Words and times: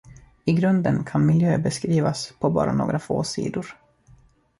I 0.45 0.53
grunden 0.53 1.03
kan 1.03 1.21
miljö 1.25 1.57
beskrivas 1.57 2.33
på 2.39 2.49
bara 2.49 2.73
några 2.73 2.99
få 2.99 3.23
sidor. 3.23 3.77